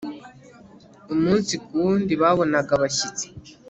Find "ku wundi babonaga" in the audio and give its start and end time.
1.63-2.71